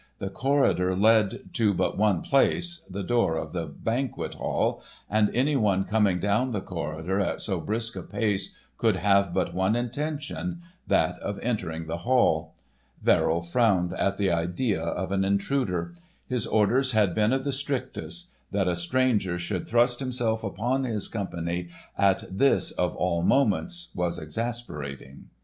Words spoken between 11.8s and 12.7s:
the hall.